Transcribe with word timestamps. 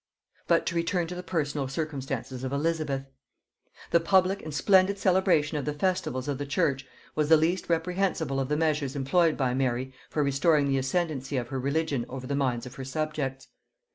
But 0.47 0.65
to 0.65 0.75
return 0.75 1.05
to 1.05 1.13
the 1.13 1.21
personal 1.21 1.67
circumstances 1.67 2.43
of 2.43 2.51
Elizabeth. 2.51 3.05
The 3.91 3.99
public 3.99 4.41
and 4.41 4.51
splendid 4.51 4.97
celebration 4.97 5.57
of 5.59 5.65
the 5.65 5.75
festivals 5.75 6.27
of 6.27 6.39
the 6.39 6.45
church 6.47 6.87
was 7.13 7.29
the 7.29 7.37
least 7.37 7.69
reprehensible 7.69 8.39
of 8.39 8.49
the 8.49 8.57
measures 8.57 8.95
employed 8.95 9.37
by 9.37 9.53
Mary 9.53 9.93
for 10.09 10.23
restoring 10.23 10.67
the 10.69 10.79
ascendancy 10.79 11.37
of 11.37 11.49
her 11.49 11.59
religion 11.59 12.07
over 12.09 12.25
the 12.25 12.33
minds 12.33 12.65
of 12.65 12.73
her 12.77 12.83
subjects. 12.83 13.49